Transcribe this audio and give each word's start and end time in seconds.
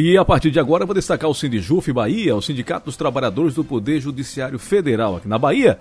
E 0.00 0.16
a 0.16 0.24
partir 0.24 0.52
de 0.52 0.60
agora 0.60 0.84
eu 0.84 0.86
vou 0.86 0.94
destacar 0.94 1.28
o 1.28 1.34
Sindijuf 1.34 1.92
Bahia, 1.92 2.36
o 2.36 2.40
Sindicato 2.40 2.84
dos 2.84 2.96
Trabalhadores 2.96 3.54
do 3.54 3.64
Poder 3.64 3.98
Judiciário 3.98 4.56
Federal 4.56 5.16
aqui 5.16 5.26
na 5.26 5.36
Bahia, 5.36 5.80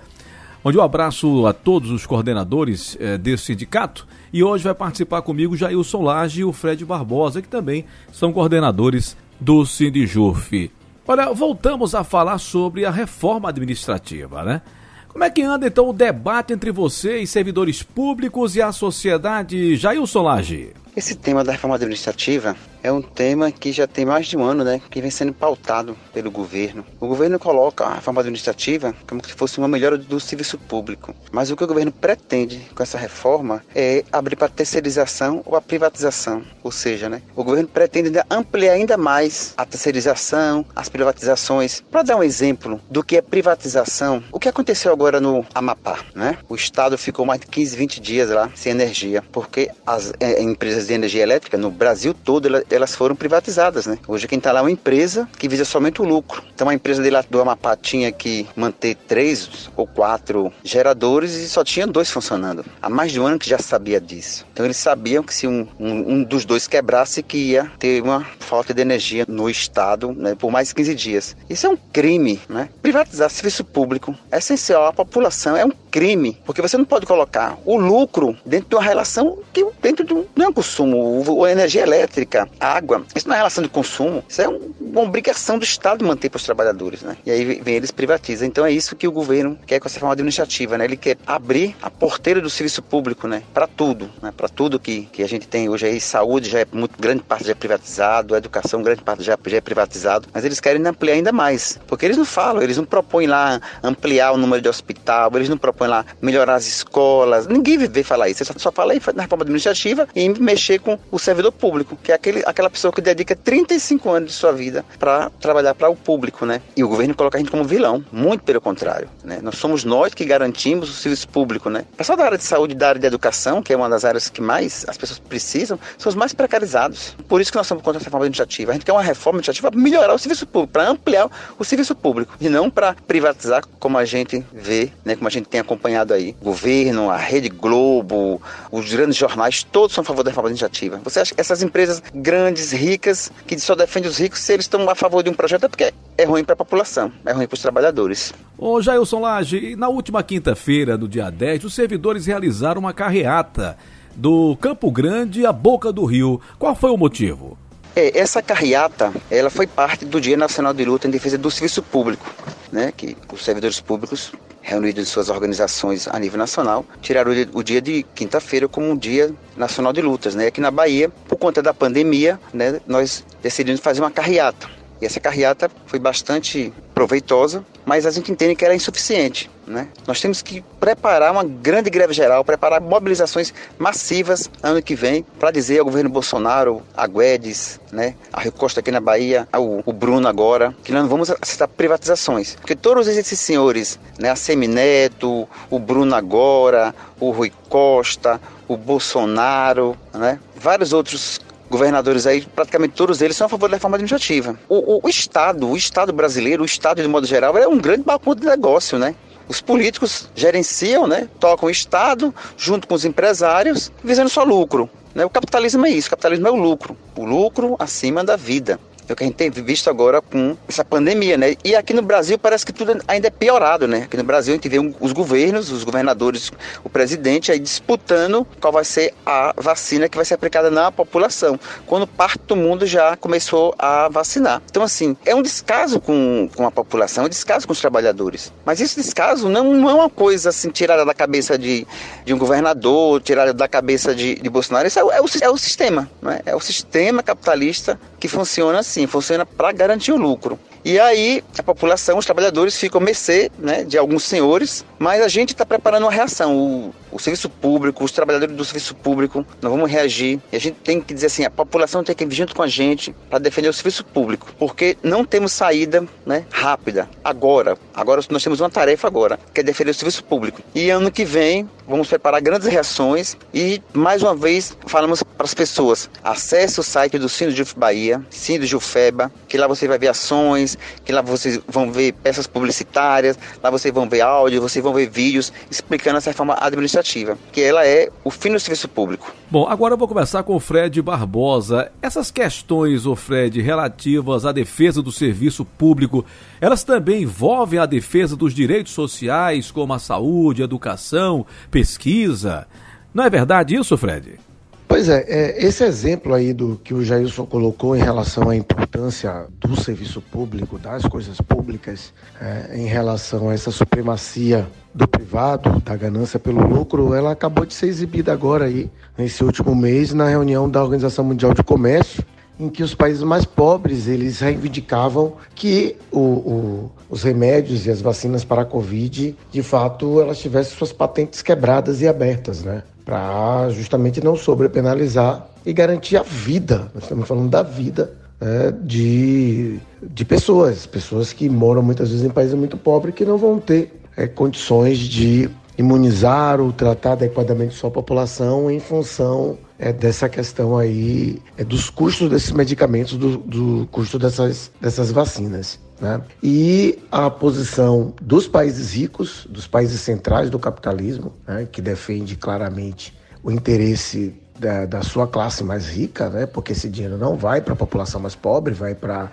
onde 0.63 0.75
eu 0.75 0.81
abraço 0.81 1.45
a 1.45 1.53
todos 1.53 1.91
os 1.91 2.03
coordenadores 2.03 2.97
eh, 2.99 3.15
desse 3.19 3.43
sindicato 3.43 4.07
e 4.33 4.43
hoje 4.43 4.63
vai 4.63 4.73
participar 4.73 5.21
comigo 5.21 5.55
Jailson 5.55 6.01
Lage 6.01 6.41
e 6.41 6.43
o 6.43 6.51
Fred 6.51 6.83
Barbosa, 6.83 7.43
que 7.43 7.47
também 7.47 7.85
são 8.11 8.33
coordenadores 8.33 9.15
do 9.39 9.63
Sindijuf. 9.67 10.71
Olha, 11.07 11.31
voltamos 11.31 11.93
a 11.93 12.03
falar 12.03 12.39
sobre 12.39 12.85
a 12.85 12.89
reforma 12.89 13.49
administrativa, 13.49 14.43
né? 14.43 14.63
Como 15.09 15.23
é 15.23 15.29
que 15.29 15.43
anda 15.43 15.67
então 15.67 15.89
o 15.89 15.93
debate 15.93 16.53
entre 16.53 16.71
vocês, 16.71 17.29
servidores 17.29 17.83
públicos 17.83 18.55
e 18.55 18.63
a 18.63 18.71
sociedade? 18.71 19.75
Jailson 19.75 20.23
Lage. 20.23 20.73
Esse 20.95 21.13
tema 21.13 21.43
da 21.43 21.51
reforma 21.51 21.75
administrativa 21.75 22.55
é 22.87 22.91
um 22.91 23.01
tema 23.01 23.51
que 23.51 23.71
já 23.71 23.85
tem 23.85 24.05
mais 24.05 24.27
de 24.27 24.37
um 24.37 24.43
ano, 24.43 24.63
né, 24.63 24.81
que 24.89 25.01
vem 25.01 25.11
sendo 25.11 25.33
pautado 25.33 25.95
pelo 26.13 26.31
governo. 26.31 26.85
O 26.99 27.07
governo 27.07 27.37
coloca 27.37 27.83
a 27.85 27.95
reforma 27.95 28.21
administrativa 28.21 28.95
como 29.07 29.25
se 29.25 29.33
fosse 29.33 29.57
uma 29.57 29.67
melhora 29.67 29.97
do 29.97 30.19
serviço 30.19 30.57
público, 30.57 31.13
mas 31.31 31.51
o 31.51 31.55
que 31.55 31.63
o 31.63 31.67
governo 31.67 31.91
pretende 31.91 32.61
com 32.73 32.81
essa 32.81 32.97
reforma 32.97 33.63
é 33.75 34.03
abrir 34.11 34.35
para 34.35 34.47
terceirização 34.47 35.41
ou 35.45 35.55
a 35.55 35.61
privatização, 35.61 36.43
ou 36.63 36.71
seja, 36.71 37.09
né, 37.09 37.21
o 37.35 37.43
governo 37.43 37.67
pretende 37.67 38.11
ampliar 38.29 38.73
ainda 38.73 38.97
mais 38.97 39.53
a 39.57 39.65
terceirização, 39.65 40.65
as 40.75 40.87
privatizações. 40.87 41.81
Para 41.91 42.03
dar 42.03 42.15
um 42.15 42.23
exemplo 42.23 42.79
do 42.89 43.03
que 43.03 43.17
é 43.17 43.21
privatização, 43.21 44.23
o 44.31 44.39
que 44.39 44.47
aconteceu 44.47 44.91
agora 44.91 45.19
no 45.19 45.45
Amapá, 45.53 45.99
né? 46.15 46.37
O 46.47 46.55
estado 46.55 46.97
ficou 46.97 47.25
mais 47.25 47.41
de 47.41 47.47
15, 47.47 47.75
20 47.75 47.99
dias 47.99 48.29
lá 48.29 48.49
sem 48.55 48.71
energia, 48.71 49.23
porque 49.31 49.69
as 49.85 50.13
é, 50.19 50.41
empresas 50.41 50.87
de 50.87 50.93
energia 50.93 51.23
elétrica 51.23 51.57
no 51.57 51.69
Brasil 51.69 52.13
todo 52.13 52.47
elas 52.77 52.95
foram 52.95 53.15
privatizadas, 53.15 53.85
né? 53.85 53.97
Hoje 54.07 54.27
quem 54.27 54.37
está 54.37 54.51
lá 54.51 54.59
é 54.59 54.63
uma 54.63 54.71
empresa 54.71 55.27
que 55.37 55.47
visa 55.47 55.65
somente 55.65 56.01
o 56.01 56.05
lucro. 56.05 56.43
Então 56.53 56.69
a 56.69 56.73
empresa 56.73 57.01
de 57.01 57.09
lá 57.09 57.23
do 57.29 57.41
Amapá 57.41 57.75
tinha 57.75 58.11
que 58.11 58.47
manter 58.55 58.95
três 58.95 59.69
ou 59.75 59.85
quatro 59.85 60.51
geradores 60.63 61.33
e 61.33 61.49
só 61.49 61.63
tinha 61.63 61.85
dois 61.85 62.09
funcionando. 62.09 62.63
Há 62.81 62.89
mais 62.89 63.11
de 63.11 63.19
um 63.19 63.25
ano 63.27 63.39
que 63.39 63.49
já 63.49 63.57
sabia 63.59 63.99
disso. 63.99 64.45
Então 64.53 64.65
eles 64.65 64.77
sabiam 64.77 65.23
que 65.23 65.33
se 65.33 65.47
um, 65.47 65.67
um, 65.79 66.13
um 66.13 66.23
dos 66.23 66.45
dois 66.45 66.67
quebrasse 66.67 67.21
que 67.21 67.37
ia 67.37 67.71
ter 67.79 68.01
uma 68.01 68.25
falta 68.39 68.73
de 68.73 68.81
energia 68.81 69.25
no 69.27 69.49
estado 69.49 70.13
né, 70.13 70.35
por 70.35 70.51
mais 70.51 70.69
de 70.69 70.75
15 70.75 70.95
dias. 70.95 71.35
Isso 71.49 71.67
é 71.67 71.69
um 71.69 71.77
crime, 71.91 72.39
né? 72.47 72.69
Privatizar 72.81 73.29
serviço 73.29 73.63
público 73.63 74.15
é 74.31 74.37
essencial 74.37 74.85
à 74.85 74.93
população, 74.93 75.55
é 75.55 75.65
um 75.65 75.71
crime, 75.91 76.39
porque 76.45 76.61
você 76.61 76.77
não 76.77 76.85
pode 76.85 77.05
colocar 77.05 77.57
o 77.65 77.77
lucro 77.77 78.37
dentro 78.45 78.69
de 78.69 78.75
uma 78.75 78.83
relação 78.83 79.39
que 79.51 79.65
dentro 79.81 80.05
de 80.05 80.13
um, 80.13 80.25
não 80.35 80.45
é 80.45 80.49
um 80.49 80.53
consumo, 80.53 81.43
a 81.43 81.51
energia 81.51 81.81
elétrica, 81.81 82.47
água, 82.59 83.05
isso 83.15 83.27
não 83.27 83.35
é 83.35 83.37
relação 83.37 83.63
de 83.63 83.69
consumo, 83.69 84.23
isso 84.27 84.41
é 84.41 84.47
um, 84.47 84.73
uma 84.91 85.01
obrigação 85.01 85.57
do 85.57 85.63
Estado 85.63 86.05
manter 86.05 86.29
para 86.29 86.37
os 86.37 86.43
trabalhadores, 86.43 87.01
né? 87.01 87.17
E 87.25 87.31
aí 87.31 87.61
vem 87.61 87.75
eles 87.75 87.91
privatizam. 87.91 88.47
Então 88.47 88.65
é 88.65 88.71
isso 88.71 88.95
que 88.95 89.07
o 89.07 89.11
governo 89.11 89.57
quer 89.65 89.79
com 89.79 89.87
essa 89.87 89.99
forma 89.99 90.13
administrativa, 90.13 90.77
né? 90.77 90.85
Ele 90.85 90.97
quer 90.97 91.17
abrir 91.25 91.75
a 91.81 91.89
porteira 91.89 92.41
do 92.41 92.49
serviço 92.49 92.81
público, 92.81 93.27
né? 93.27 93.43
Para 93.53 93.67
tudo, 93.67 94.09
né? 94.21 94.33
Para 94.35 94.47
tudo 94.47 94.79
que, 94.79 95.03
que 95.11 95.23
a 95.23 95.27
gente 95.27 95.47
tem 95.47 95.69
hoje 95.69 95.85
aí, 95.85 95.99
saúde 95.99 96.49
já 96.49 96.59
é 96.59 96.65
muito 96.71 96.99
grande 96.99 97.23
parte 97.23 97.45
já 97.45 97.51
é 97.51 97.55
privatizado, 97.55 98.35
educação 98.35 98.81
grande 98.81 99.01
parte 99.01 99.23
já, 99.23 99.37
já 99.45 99.57
é 99.57 99.61
privatizado, 99.61 100.27
mas 100.33 100.45
eles 100.45 100.59
querem 100.59 100.85
ampliar 100.85 101.15
ainda 101.15 101.31
mais, 101.31 101.79
porque 101.87 102.05
eles 102.05 102.17
não 102.17 102.25
falam, 102.25 102.61
eles 102.61 102.77
não 102.77 102.85
propõem 102.85 103.27
lá 103.27 103.59
ampliar 103.83 104.31
o 104.31 104.37
número 104.37 104.61
de 104.61 104.69
hospital, 104.69 105.31
eles 105.35 105.49
não 105.49 105.57
propõem 105.57 105.89
lá 105.89 106.05
melhorar 106.21 106.55
as 106.55 106.65
escolas, 106.65 107.47
ninguém 107.47 107.77
vê 107.77 108.03
falar 108.03 108.29
isso, 108.29 108.43
eles 108.43 108.61
só 108.61 108.71
fala 108.71 108.93
aí 108.93 109.01
na 109.15 109.23
reforma 109.23 109.43
administrativa 109.43 110.07
e 110.15 110.29
mexer 110.29 110.79
com 110.79 110.97
o 111.11 111.19
servidor 111.19 111.51
público, 111.51 111.97
que 112.01 112.11
é 112.11 112.15
aquele, 112.15 112.43
aquela 112.45 112.69
pessoa 112.69 112.91
que 112.91 113.01
dedica 113.01 113.35
35 113.35 114.09
anos 114.09 114.29
de 114.29 114.35
sua 114.35 114.51
vida 114.51 114.76
para 114.99 115.29
trabalhar 115.41 115.73
para 115.75 115.89
o 115.89 115.95
público, 115.95 116.45
né? 116.45 116.61
E 116.75 116.83
o 116.83 116.87
governo 116.87 117.15
coloca 117.15 117.37
a 117.37 117.39
gente 117.39 117.51
como 117.51 117.63
vilão, 117.63 118.03
muito 118.11 118.43
pelo 118.43 118.61
contrário, 118.61 119.09
né? 119.23 119.39
Nós 119.41 119.57
somos 119.57 119.83
nós 119.83 120.13
que 120.13 120.25
garantimos 120.25 120.89
o 120.89 120.93
serviço 120.93 121.27
público, 121.27 121.69
né? 121.69 121.85
Pessoal 121.95 122.17
da 122.17 122.25
área 122.25 122.37
de 122.37 122.43
saúde 122.43 122.75
da 122.75 122.89
área 122.89 123.01
de 123.01 123.07
educação, 123.07 123.61
que 123.61 123.73
é 123.73 123.77
uma 123.77 123.89
das 123.89 124.05
áreas 124.05 124.29
que 124.29 124.41
mais 124.41 124.85
as 124.87 124.97
pessoas 124.97 125.19
precisam, 125.19 125.79
são 125.97 126.09
os 126.09 126.15
mais 126.15 126.33
precarizados. 126.33 127.15
Por 127.27 127.41
isso 127.41 127.51
que 127.51 127.57
nós 127.57 127.67
somos 127.67 127.83
contra 127.83 127.99
essa 127.99 128.05
reforma 128.05 128.25
administrativa. 128.25 128.71
A 128.71 128.73
gente 128.73 128.85
quer 128.85 128.91
uma 128.91 129.01
reforma 129.01 129.39
administrativa 129.39 129.71
para 129.71 129.79
melhorar 129.79 130.13
o 130.13 130.17
serviço 130.17 130.45
público, 130.45 130.73
para 130.73 130.89
ampliar 130.89 131.29
o 131.57 131.63
serviço 131.63 131.95
público 131.95 132.35
e 132.39 132.49
não 132.49 132.69
para 132.69 132.95
privatizar 133.07 133.63
como 133.79 133.97
a 133.97 134.05
gente 134.05 134.45
vê, 134.53 134.91
né? 135.03 135.15
Como 135.15 135.27
a 135.27 135.31
gente 135.31 135.47
tem 135.47 135.59
acompanhado 135.59 136.13
aí. 136.13 136.35
O 136.41 136.45
governo, 136.45 137.09
a 137.09 137.17
Rede 137.17 137.49
Globo, 137.49 138.41
os 138.71 138.91
grandes 138.91 139.15
jornais, 139.15 139.63
todos 139.63 139.93
são 139.93 140.01
a 140.01 140.05
favor 140.05 140.23
da 140.23 140.31
reforma 140.31 140.49
administrativa. 140.49 140.99
Você 141.03 141.19
acha 141.19 141.33
que 141.33 141.41
essas 141.41 141.61
empresas 141.61 142.01
grandes, 142.13 142.71
ricas, 142.71 143.31
que 143.45 143.59
só 143.59 143.75
defendem 143.75 144.09
os 144.09 144.17
ricos, 144.17 144.39
se 144.39 144.53
eles 144.53 144.66
estão 144.67 144.89
a 144.89 144.95
favor 144.95 145.23
de 145.23 145.29
um 145.29 145.33
projeto 145.33 145.65
é 145.65 145.67
porque 145.67 145.93
é 146.17 146.23
ruim 146.23 146.43
para 146.43 146.53
a 146.53 146.57
população, 146.57 147.11
é 147.25 147.31
ruim 147.31 147.47
para 147.47 147.55
os 147.55 147.61
trabalhadores. 147.61 148.33
Ô 148.57 148.81
Jailson 148.81 149.19
Lage, 149.19 149.75
na 149.75 149.89
última 149.89 150.21
quinta-feira, 150.23 150.97
no 150.97 151.07
dia 151.07 151.29
10, 151.29 151.65
os 151.65 151.73
servidores 151.73 152.25
realizaram 152.25 152.79
uma 152.79 152.93
carreata 152.93 153.77
do 154.15 154.55
Campo 154.57 154.91
Grande 154.91 155.45
à 155.45 155.51
Boca 155.51 155.91
do 155.91 156.05
Rio. 156.05 156.41
Qual 156.57 156.75
foi 156.75 156.91
o 156.91 156.97
motivo? 156.97 157.57
É, 157.95 158.19
essa 158.19 158.41
carreata, 158.41 159.11
ela 159.29 159.49
foi 159.49 159.65
parte 159.65 160.05
do 160.05 160.21
Dia 160.21 160.37
Nacional 160.37 160.73
de 160.73 160.85
Luta 160.85 161.07
em 161.07 161.11
Defesa 161.11 161.37
do 161.37 161.49
Serviço 161.49 161.81
Público, 161.81 162.25
né, 162.71 162.93
que 162.95 163.17
os 163.31 163.43
servidores 163.43 163.79
públicos 163.79 164.31
reunidos 164.67 165.01
em 165.01 165.05
suas 165.09 165.29
organizações 165.29 166.07
a 166.09 166.19
nível 166.19 166.37
nacional, 166.37 166.85
tiraram 167.01 167.31
o 167.53 167.63
dia 167.63 167.81
de 167.81 168.03
quinta-feira 168.13 168.67
como 168.67 168.89
um 168.89 168.97
dia 168.97 169.33
nacional 169.55 169.93
de 169.93 170.01
lutas, 170.01 170.35
né? 170.35 170.47
Aqui 170.47 170.59
na 170.59 170.69
Bahia, 170.69 171.09
por 171.27 171.37
conta 171.37 171.61
da 171.61 171.73
pandemia, 171.73 172.37
né, 172.53 172.81
nós 172.85 173.23
decidimos 173.41 173.79
fazer 173.79 174.01
uma 174.01 174.11
carreata. 174.11 174.69
E 175.01 175.05
essa 175.05 175.19
carreata 175.19 175.71
foi 175.85 175.99
bastante 175.99 176.73
proveitosa, 176.97 177.63
mas 177.85 178.07
a 178.07 178.11
gente 178.11 178.31
entende 178.31 178.55
que 178.55 178.65
era 178.65 178.73
insuficiente. 178.73 179.51
Né? 179.67 179.87
Nós 180.07 180.19
temos 180.19 180.41
que 180.41 180.63
preparar 180.79 181.31
uma 181.31 181.43
grande 181.43 181.91
greve 181.91 182.11
geral, 182.11 182.43
preparar 182.43 182.81
mobilizações 182.81 183.53
massivas 183.77 184.49
ano 184.63 184.81
que 184.81 184.95
vem 184.95 185.23
para 185.37 185.51
dizer 185.51 185.77
ao 185.77 185.85
governo 185.85 186.09
Bolsonaro, 186.09 186.81
a 186.95 187.05
Guedes, 187.05 187.79
né, 187.91 188.15
a 188.33 188.41
Rio 188.41 188.51
Costa 188.51 188.79
aqui 188.79 188.89
na 188.89 188.99
Bahia, 188.99 189.47
o, 189.55 189.83
o 189.85 189.93
Bruno 189.93 190.27
agora, 190.27 190.73
que 190.83 190.91
nós 190.91 191.03
não 191.03 191.09
vamos 191.09 191.29
aceitar 191.29 191.67
privatizações. 191.67 192.55
Porque 192.55 192.75
todos 192.75 193.07
esses 193.07 193.39
senhores, 193.39 193.99
né, 194.17 194.31
a 194.31 194.35
Semineto, 194.35 195.47
o 195.69 195.77
Bruno 195.77 196.15
agora, 196.15 196.95
o 197.19 197.29
Rui 197.29 197.53
Costa, 197.69 198.41
o 198.67 198.75
Bolsonaro, 198.75 199.95
né, 200.15 200.39
vários 200.55 200.93
outros 200.93 201.39
governadores 201.69 202.25
aí, 202.25 202.41
praticamente 202.41 202.93
todos 202.95 203.21
eles 203.21 203.35
são 203.35 203.47
a 203.47 203.49
favor 203.49 203.69
da 203.69 203.75
reforma 203.75 203.95
administrativa. 203.95 204.57
O, 204.69 204.97
o, 204.97 204.99
o 205.03 205.09
Estado, 205.09 205.67
o 205.67 205.75
Estado 205.75 206.13
brasileiro, 206.13 206.63
o 206.63 206.65
Estado 206.65 207.01
de 207.01 207.07
modo 207.07 207.27
geral, 207.27 207.57
é 207.57 207.67
um 207.67 207.77
grande 207.77 208.03
balcão 208.03 208.33
de 208.35 208.45
negócio, 208.45 208.97
né? 208.97 209.15
Os 209.47 209.61
políticos 209.61 210.29
gerenciam, 210.35 211.07
né? 211.07 211.27
Tocam 211.39 211.67
o 211.67 211.71
Estado 211.71 212.33
junto 212.57 212.87
com 212.87 212.95
os 212.95 213.05
empresários, 213.05 213.91
visando 214.03 214.29
só 214.29 214.43
lucro. 214.43 214.89
Né? 215.15 215.25
O 215.25 215.29
capitalismo 215.29 215.85
é 215.85 215.89
isso, 215.89 216.07
o 216.07 216.11
capitalismo 216.11 216.47
é 216.47 216.51
o 216.51 216.55
lucro. 216.55 216.95
O 217.15 217.25
lucro 217.25 217.75
acima 217.79 218.23
da 218.23 218.35
vida. 218.35 218.79
É 219.07 219.13
o 219.13 219.15
que 219.15 219.23
a 219.23 219.27
gente 219.27 219.35
tem 219.35 219.49
visto 219.49 219.89
agora 219.89 220.21
com 220.21 220.57
essa 220.67 220.83
pandemia, 220.83 221.37
né? 221.37 221.55
E 221.63 221.75
aqui 221.75 221.93
no 221.93 222.01
Brasil 222.01 222.37
parece 222.37 222.65
que 222.65 222.73
tudo 222.73 223.01
ainda 223.07 223.27
é 223.27 223.31
piorado, 223.31 223.87
né? 223.87 224.03
Aqui 224.03 224.17
no 224.17 224.23
Brasil 224.23 224.53
a 224.53 224.57
gente 224.57 224.67
vê 224.67 224.79
os 224.99 225.13
governos, 225.13 225.71
os 225.71 225.85
governadores, 225.85 226.51
o 226.83 226.89
presidente 226.89 227.49
aí 227.49 227.59
disputando 227.59 228.45
qual 228.59 228.73
vai 228.73 228.83
ser 228.83 229.13
a 229.25 229.53
vacina 229.55 230.09
que 230.09 230.17
vai 230.17 230.25
ser 230.25 230.33
aplicada 230.33 230.69
na 230.69 230.91
população, 230.91 231.57
quando 231.85 232.05
parte 232.05 232.41
do 232.45 232.55
mundo 232.55 232.85
já 232.85 233.15
começou 233.15 233.73
a 233.79 234.09
vacinar. 234.09 234.61
Então, 234.69 234.83
assim, 234.83 235.15
é 235.25 235.33
um 235.33 235.41
descaso 235.41 236.01
com, 236.01 236.49
com 236.53 236.67
a 236.67 236.71
população, 236.71 237.23
é 237.23 237.27
um 237.27 237.29
descaso 237.29 237.65
com 237.65 237.71
os 237.71 237.79
trabalhadores. 237.79 238.51
Mas 238.65 238.81
esse 238.81 239.01
descaso 239.01 239.47
não, 239.47 239.73
não 239.73 239.89
é 239.89 239.93
uma 239.93 240.09
coisa 240.09 240.49
assim 240.49 240.69
tirada 240.69 241.05
da 241.05 241.13
cabeça 241.13 241.57
de, 241.57 241.87
de 242.25 242.33
um 242.33 242.37
governador, 242.37 243.21
tirada 243.21 243.53
da 243.53 243.67
cabeça 243.69 244.13
de, 244.13 244.35
de 244.35 244.49
Bolsonaro. 244.49 244.85
Isso 244.85 244.99
é, 244.99 245.01
é, 245.01 245.21
o, 245.21 245.25
é 245.41 245.49
o 245.49 245.57
sistema, 245.57 246.09
não 246.21 246.31
é? 246.31 246.41
É 246.45 246.55
o 246.55 246.59
sistema 246.59 247.23
capitalista 247.23 247.97
que 248.19 248.27
funciona 248.27 248.79
assim 248.79 248.96
assim, 248.97 249.07
funciona 249.07 249.45
para 249.45 249.71
garantir 249.71 250.11
o 250.11 250.17
lucro. 250.17 250.59
E 250.83 250.99
aí 250.99 251.43
a 251.57 251.63
população, 251.63 252.17
os 252.17 252.25
trabalhadores 252.25 252.77
ficam 252.77 252.99
mercê 252.99 253.51
né, 253.59 253.83
de 253.83 253.97
alguns 253.97 254.23
senhores, 254.23 254.85
mas 254.97 255.21
a 255.21 255.27
gente 255.27 255.49
está 255.49 255.65
preparando 255.65 256.03
uma 256.03 256.11
reação. 256.11 256.57
O, 256.57 256.95
o, 257.11 257.19
serviço 257.19 257.49
público, 257.49 258.03
os 258.03 258.11
trabalhadores 258.11 258.55
do 258.55 258.63
serviço 258.63 258.95
público, 258.95 259.45
nós 259.61 259.71
vamos 259.71 259.89
reagir. 259.89 260.39
E 260.51 260.55
a 260.55 260.59
gente 260.59 260.75
tem 260.75 261.01
que 261.01 261.13
dizer 261.13 261.27
assim, 261.27 261.43
a 261.43 261.49
população 261.49 262.03
tem 262.03 262.15
que 262.15 262.25
vir 262.25 262.35
junto 262.35 262.55
com 262.55 262.63
a 262.63 262.67
gente 262.67 263.13
para 263.29 263.39
defender 263.39 263.67
o 263.69 263.73
serviço 263.73 264.05
público, 264.05 264.47
porque 264.57 264.97
não 265.03 265.25
temos 265.25 265.51
saída 265.51 266.05
né, 266.25 266.45
rápida 266.49 267.09
agora. 267.23 267.77
Agora 267.93 268.21
nós 268.29 268.43
temos 268.43 268.59
uma 268.59 268.69
tarefa 268.69 269.07
agora, 269.07 269.37
que 269.53 269.59
é 269.59 269.63
defender 269.63 269.91
o 269.91 269.93
serviço 269.93 270.23
público. 270.23 270.61
E 270.73 270.89
ano 270.89 271.11
que 271.11 271.25
vem 271.25 271.69
vamos 271.87 272.07
preparar 272.07 272.41
grandes 272.41 272.67
reações 272.67 273.37
e 273.53 273.81
mais 273.93 274.21
uma 274.21 274.35
vez 274.35 274.77
falamos 274.85 275.23
para 275.23 275.45
as 275.45 275.53
pessoas, 275.53 276.09
acesse 276.23 276.79
o 276.79 276.83
site 276.83 277.17
do 277.17 277.29
Sino 277.29 277.51
de 277.51 277.63
Bahia, 277.75 278.21
Sino 278.29 278.65
de 278.65 278.75
Ufeba, 278.75 279.31
que 279.47 279.57
lá 279.57 279.67
você 279.67 279.87
vai 279.87 279.97
ver 279.97 280.09
ações, 280.09 280.77
que 281.05 281.11
lá 281.11 281.21
vocês 281.21 281.59
vão 281.67 281.91
ver 281.91 282.13
peças 282.13 282.47
publicitárias, 282.47 283.37
lá 283.63 283.69
vocês 283.69 283.93
vão 283.93 284.09
ver 284.09 284.21
áudio, 284.21 284.61
vocês 284.61 284.83
vão 284.83 284.93
ver 284.93 285.09
vídeos 285.09 285.53
explicando 285.69 286.17
essa 286.17 286.31
reforma 286.31 286.57
administrativa 286.59 287.37
que 287.51 287.61
ela 287.61 287.85
é 287.85 288.09
o 288.23 288.29
fim 288.29 288.51
do 288.51 288.59
serviço 288.59 288.87
público. 288.87 289.33
Bom, 289.49 289.67
agora 289.67 289.93
eu 289.93 289.97
vou 289.97 290.07
conversar 290.07 290.43
com 290.43 290.55
o 290.55 290.59
Fred 290.59 291.01
Barbosa. 291.01 291.91
Essas 292.01 292.29
questões, 292.29 293.05
o 293.05 293.15
Fred, 293.15 293.61
relativas 293.61 294.45
à 294.45 294.51
defesa 294.51 295.01
do 295.01 295.11
serviço 295.11 295.63
público, 295.63 296.25
elas 296.59 296.83
também 296.83 297.23
envolvem 297.23 297.79
a 297.79 297.85
defesa 297.85 298.35
dos 298.35 298.53
direitos 298.53 298.91
sociais, 298.91 299.71
como 299.71 299.93
a 299.93 299.99
saúde, 299.99 300.61
a 300.61 300.65
educação, 300.65 301.45
pesquisa. 301.77 302.65
Não 303.13 303.23
é 303.23 303.29
verdade 303.29 303.75
isso, 303.75 303.95
Fred? 303.95 304.39
Pois 304.87 305.09
é, 305.09 305.23
é, 305.27 305.63
esse 305.63 305.83
exemplo 305.83 306.33
aí 306.33 306.51
do 306.51 306.79
que 306.83 306.91
o 306.91 307.03
Jailson 307.03 307.45
colocou 307.45 307.95
em 307.95 307.99
relação 307.99 308.49
à 308.49 308.55
importância 308.55 309.45
do 309.59 309.79
serviço 309.79 310.19
público, 310.19 310.79
das 310.79 311.03
coisas 311.03 311.39
públicas, 311.39 312.13
é, 312.41 312.75
em 312.75 312.87
relação 312.87 313.49
a 313.49 313.53
essa 313.53 313.69
supremacia 313.69 314.67
do 314.95 315.07
privado, 315.07 315.79
da 315.81 315.95
ganância 315.95 316.39
pelo 316.39 316.65
lucro, 316.65 317.13
ela 317.13 317.31
acabou 317.31 317.63
de 317.63 317.75
ser 317.75 317.87
exibida 317.87 318.33
agora 318.33 318.65
aí, 318.65 318.89
nesse 319.15 319.43
último 319.43 319.75
mês, 319.75 320.13
na 320.13 320.27
reunião 320.27 320.67
da 320.67 320.81
Organização 320.81 321.25
Mundial 321.25 321.53
de 321.53 321.61
Comércio, 321.61 322.23
em 322.59 322.69
que 322.69 322.83
os 322.83 322.95
países 322.95 323.23
mais 323.23 323.45
pobres 323.45 324.07
eles 324.07 324.39
reivindicavam 324.39 325.33
que 325.53 325.95
o, 326.11 326.19
o, 326.19 326.91
os 327.09 327.23
remédios 327.23 327.85
e 327.85 327.91
as 327.91 328.01
vacinas 328.01 328.43
para 328.43 328.63
a 328.63 328.65
Covid, 328.65 329.35
de 329.51 329.63
fato, 329.63 330.19
elas 330.19 330.39
tivessem 330.39 330.75
suas 330.75 330.91
patentes 330.91 331.41
quebradas 331.41 332.01
e 332.01 332.07
abertas, 332.07 332.63
né? 332.63 332.83
para 333.05 333.69
justamente 333.69 334.21
não 334.21 334.35
sobrepenalizar 334.35 335.47
e 335.65 335.71
garantir 335.71 336.17
a 336.17 336.23
vida. 336.23 336.91
Nós 336.93 337.03
estamos 337.03 337.25
falando 337.25 337.49
da 337.49 337.63
vida 337.63 338.11
né, 338.39 338.73
de, 338.81 339.79
de 340.03 340.25
pessoas, 340.25 340.85
pessoas 340.85 341.31
que 341.31 341.49
moram 341.49 341.81
muitas 341.81 342.09
vezes 342.09 342.25
em 342.25 342.29
países 342.29 342.53
muito 342.53 342.75
pobres 342.75 343.15
que 343.15 343.23
não 343.23 343.37
vão 343.37 343.59
ter 343.59 343.97
é, 344.17 344.27
condições 344.27 344.97
de 344.97 345.49
imunizar 345.77 346.59
ou 346.59 346.71
tratar 346.73 347.13
adequadamente 347.13 347.75
sua 347.75 347.91
população 347.91 348.69
em 348.69 348.79
função 348.79 349.57
é, 349.77 349.93
dessa 349.93 350.27
questão 350.27 350.77
aí 350.77 351.41
é, 351.57 351.63
dos 351.63 351.89
custos 351.89 352.29
desses 352.29 352.51
medicamentos, 352.51 353.15
do, 353.15 353.37
do 353.37 353.87
custo 353.91 354.17
dessas, 354.17 354.71
dessas 354.81 355.11
vacinas. 355.11 355.79
Né? 356.01 356.21
E 356.41 356.99
a 357.11 357.29
posição 357.29 358.13
dos 358.21 358.47
países 358.47 358.93
ricos, 358.93 359.47
dos 359.49 359.67
países 359.67 360.01
centrais 360.01 360.49
do 360.49 360.59
capitalismo, 360.59 361.33
né, 361.47 361.67
que 361.71 361.81
defende 361.81 362.35
claramente 362.35 363.15
o 363.43 363.51
interesse 363.51 364.35
da, 364.59 364.85
da, 364.85 365.03
sua 365.03 365.27
classe 365.27 365.63
mais 365.63 365.87
rica, 365.87 366.29
né? 366.29 366.45
porque 366.47 366.71
esse 366.71 366.89
dinheiro 366.89 367.17
não 367.17 367.35
vai 367.35 367.61
para 367.61 367.73
a 367.73 367.75
população 367.75 368.19
mais 368.19 368.35
pobre, 368.35 368.73
vai 368.73 368.95
para 368.95 369.31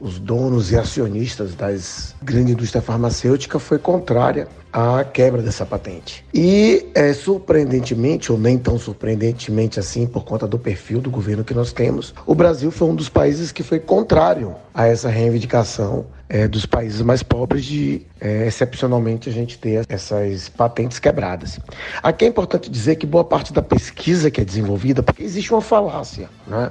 os 0.00 0.18
donos 0.18 0.72
e 0.72 0.78
acionistas 0.78 1.54
das 1.54 2.14
grandes 2.22 2.52
indústrias 2.52 2.84
farmacêuticas, 2.84 3.62
foi 3.62 3.78
contrária 3.78 4.48
à 4.72 5.04
quebra 5.04 5.42
dessa 5.42 5.66
patente. 5.66 6.24
E, 6.32 6.88
é, 6.94 7.12
surpreendentemente, 7.12 8.32
ou 8.32 8.38
nem 8.38 8.58
tão 8.58 8.78
surpreendentemente 8.78 9.78
assim, 9.78 10.06
por 10.06 10.24
conta 10.24 10.46
do 10.46 10.58
perfil 10.58 11.00
do 11.00 11.10
governo 11.10 11.44
que 11.44 11.54
nós 11.54 11.72
temos, 11.72 12.14
o 12.26 12.34
Brasil 12.34 12.70
foi 12.70 12.88
um 12.88 12.94
dos 12.94 13.08
países 13.08 13.52
que 13.52 13.62
foi 13.62 13.78
contrário 13.78 14.54
a 14.72 14.86
essa 14.86 15.08
reivindicação 15.08 16.06
é, 16.30 16.46
dos 16.46 16.64
países 16.64 17.02
mais 17.02 17.24
pobres 17.24 17.64
de, 17.64 18.02
é, 18.20 18.46
excepcionalmente, 18.46 19.28
a 19.28 19.32
gente 19.32 19.58
ter 19.58 19.84
essas 19.88 20.48
patentes 20.48 21.00
quebradas. 21.00 21.58
Aqui 22.00 22.24
é 22.24 22.28
importante 22.28 22.70
dizer 22.70 22.94
que 22.94 23.04
boa 23.04 23.24
parte 23.24 23.52
da 23.52 23.60
pesquisa 23.60 24.30
que 24.30 24.40
é 24.40 24.44
desenvolvida, 24.44 25.02
porque 25.02 25.24
existe 25.24 25.52
uma 25.52 25.60
falácia, 25.60 26.30
né? 26.46 26.70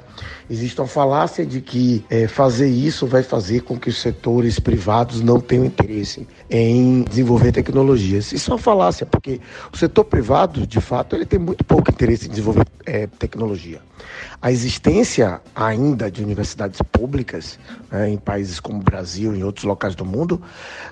Existe 0.50 0.80
uma 0.80 0.88
falácia 0.88 1.46
de 1.46 1.60
que 1.60 2.06
é, 2.10 2.26
fazer 2.26 2.70
isso 2.70 3.06
vai 3.06 3.22
fazer 3.22 3.60
com 3.62 3.78
que 3.78 3.90
os 3.90 4.02
setores 4.02 4.60
privados 4.60 5.22
não 5.22 5.42
tenham 5.42 5.66
interesse 5.66 6.26
em 6.50 7.04
desenvolver 7.04 7.52
tecnologias. 7.90 8.32
Isso 8.32 8.52
é 8.52 8.54
uma 8.54 8.60
falácia, 8.60 9.06
porque 9.06 9.40
o 9.72 9.78
setor 9.78 10.04
privado, 10.04 10.68
de 10.68 10.80
fato, 10.80 11.16
ele 11.16 11.26
tem 11.26 11.40
muito 11.40 11.64
pouco 11.64 11.90
interesse 11.90 12.28
em 12.28 12.30
desenvolver 12.30 12.66
é, 12.86 13.08
tecnologia. 13.08 13.82
A 14.42 14.52
existência 14.52 15.42
ainda 15.54 16.10
de 16.10 16.24
universidades 16.24 16.82
públicas 16.82 17.60
né, 17.92 18.10
em 18.10 18.18
países 18.18 18.60
como 18.60 18.80
o 18.80 18.84
Brasil 18.84 19.36
e 19.36 19.40
em 19.40 19.44
outros 19.44 19.66
locais 19.66 19.96
do 19.96 20.06
mundo 20.06 20.42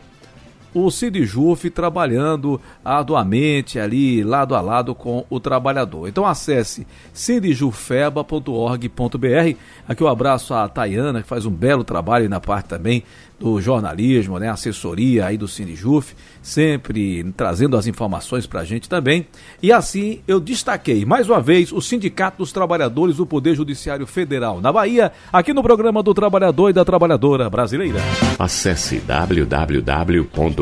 o 0.84 0.90
Juf 1.24 1.70
trabalhando 1.70 2.60
arduamente 2.84 3.78
ali, 3.78 4.22
lado 4.22 4.54
a 4.54 4.60
lado 4.60 4.94
com 4.94 5.24
o 5.30 5.40
trabalhador. 5.40 6.08
Então 6.08 6.26
acesse 6.26 6.86
sindjufeba.org.br. 7.12 9.56
Aqui 9.86 10.04
um 10.04 10.08
abraço 10.08 10.54
à 10.54 10.68
Tayana, 10.68 11.22
que 11.22 11.28
faz 11.28 11.46
um 11.46 11.50
belo 11.50 11.84
trabalho 11.84 12.28
na 12.28 12.40
parte 12.40 12.68
também 12.68 13.04
do 13.38 13.60
jornalismo, 13.60 14.38
né, 14.38 14.48
assessoria 14.48 15.26
aí 15.26 15.36
do 15.36 15.46
Sinijuf, 15.46 16.14
sempre 16.42 17.22
trazendo 17.36 17.76
as 17.76 17.86
informações 17.86 18.46
para 18.46 18.60
a 18.60 18.64
gente 18.64 18.88
também. 18.88 19.26
E 19.62 19.70
assim 19.70 20.20
eu 20.26 20.40
destaquei 20.40 21.04
mais 21.04 21.28
uma 21.28 21.40
vez 21.40 21.72
o 21.72 21.80
Sindicato 21.80 22.38
dos 22.38 22.52
Trabalhadores 22.52 23.16
do 23.16 23.26
Poder 23.26 23.54
Judiciário 23.54 24.06
Federal 24.06 24.60
na 24.60 24.72
Bahia, 24.72 25.12
aqui 25.32 25.52
no 25.52 25.62
programa 25.62 26.02
do 26.02 26.12
Trabalhador 26.12 26.70
e 26.70 26.72
da 26.72 26.84
Trabalhadora 26.84 27.48
Brasileira. 27.48 28.00
Acesse 28.38 28.98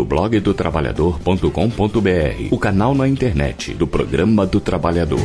www.blogdotrabalhador.com.br, 0.07 2.49
o 2.51 2.59
canal 2.59 2.95
na 2.95 3.09
internet 3.09 3.75
do 3.75 3.87
Programa 3.87 4.47
do 4.47 4.61
Trabalhador. 4.61 5.21